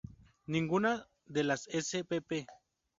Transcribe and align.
Ninguna 0.47 1.07
de 1.27 1.43
las 1.43 1.67
spp. 1.67 2.47